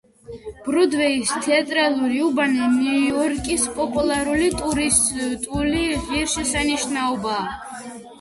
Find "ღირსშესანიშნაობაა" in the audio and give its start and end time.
6.09-7.91